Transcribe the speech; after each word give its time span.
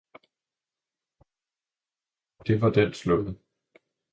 og 2.39 2.47
det 2.47 2.61
var 2.61 2.69
den 2.71 2.93
slået. 2.93 3.37